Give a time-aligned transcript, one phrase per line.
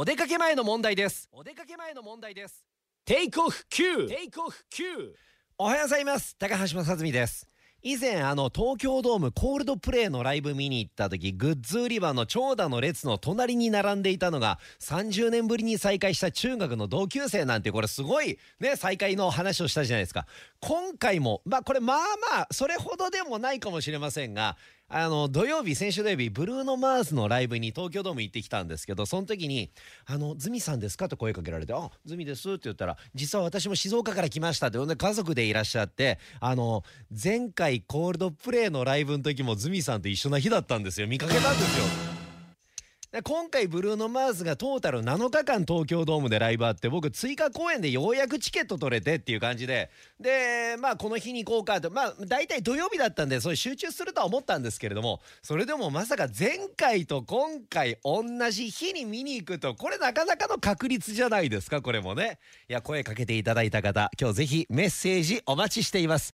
[0.00, 1.28] お出かけ前の問題です。
[1.32, 2.64] お出かけ前の問題です。
[3.04, 5.14] テイクオフ Q テイクオフ Q
[5.58, 6.36] おはようございます。
[6.36, 7.48] 高橋正澄です
[7.82, 20.26] 以前あの東京ドームコールドプレイのライブ見に行った時グッズ売り場の長蛇の列の隣に並んでいたのが30年ぶりに再会した中学の同級生なんてこれすごいね再会の話をしたじゃないですか。
[20.60, 21.98] 今回もまあこれまあ
[22.32, 24.56] まあそれほどでもないかもしれませんが
[24.90, 29.70] あの土曜日先週土曜日ブルーノ・マーズのライブに東京ドーム行ってきたんですけどその時に
[30.06, 42.07] 「あのズミさんですか?」と声かけられて「あズミです」って言ったら「実は私も静岡から来ました」ってほんで家族でいらっしゃってあの前回コールドプレイのライブの時もズミさんと一緒な日だったんですよ見かけたんですよ。
[43.24, 49.88] 今回ブルーノ・マーズがトータル7日間東京ドームでライブあって僕追加公演でようやくチケット取れてっていう感じで。
[50.20, 51.90] でまあこの日に行こうかと。
[51.90, 55.22] まあ大体土曜日だったんでそれ集中するとは思ったんですけれども。
[55.42, 59.74] それでもまさか前回と今回同じ日に見に行くと。
[59.74, 62.38] これなかなかの確率じゃないですかこれもね。
[62.68, 66.26] いや声かけていただいた方今日ぜひメッセージお待ちしています。